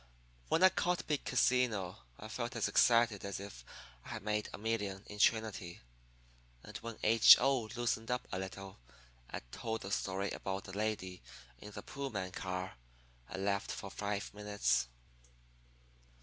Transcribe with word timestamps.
When 0.49 0.63
I 0.63 0.69
caught 0.69 1.05
big 1.05 1.25
casino 1.25 1.95
I 2.19 2.27
felt 2.27 2.55
as 2.55 2.67
excited 2.67 3.23
as 3.23 3.39
if 3.39 3.63
I 4.03 4.09
had 4.09 4.23
made 4.23 4.49
a 4.51 4.57
million 4.57 5.03
in 5.05 5.19
Trinity. 5.19 5.79
And 6.63 6.75
when 6.77 6.97
H. 7.03 7.37
O. 7.39 7.69
loosened 7.75 8.09
up 8.09 8.27
a 8.31 8.39
little 8.39 8.79
and 9.29 9.43
told 9.51 9.81
the 9.81 9.91
story 9.91 10.31
about 10.31 10.63
the 10.63 10.75
lady 10.75 11.21
in 11.59 11.69
the 11.69 11.83
Pullman 11.83 12.31
car 12.31 12.77
I 13.29 13.37
laughed 13.37 13.71
for 13.71 13.91
five 13.91 14.33
minutes. 14.33 14.87